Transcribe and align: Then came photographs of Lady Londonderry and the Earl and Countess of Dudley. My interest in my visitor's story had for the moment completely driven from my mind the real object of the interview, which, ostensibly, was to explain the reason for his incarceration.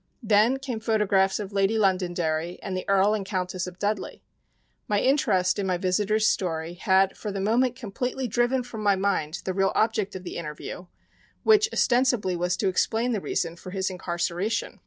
Then 0.23 0.57
came 0.57 0.79
photographs 0.79 1.39
of 1.39 1.53
Lady 1.53 1.77
Londonderry 1.77 2.57
and 2.63 2.75
the 2.75 2.89
Earl 2.89 3.13
and 3.13 3.23
Countess 3.23 3.67
of 3.67 3.77
Dudley. 3.77 4.23
My 4.87 4.99
interest 4.99 5.59
in 5.59 5.67
my 5.67 5.77
visitor's 5.77 6.25
story 6.25 6.73
had 6.73 7.15
for 7.15 7.31
the 7.31 7.39
moment 7.39 7.75
completely 7.75 8.27
driven 8.27 8.63
from 8.63 8.81
my 8.81 8.95
mind 8.95 9.43
the 9.45 9.53
real 9.53 9.71
object 9.75 10.15
of 10.15 10.23
the 10.23 10.37
interview, 10.37 10.87
which, 11.43 11.69
ostensibly, 11.71 12.35
was 12.35 12.57
to 12.57 12.67
explain 12.67 13.11
the 13.11 13.21
reason 13.21 13.55
for 13.55 13.69
his 13.69 13.91
incarceration. 13.91 14.79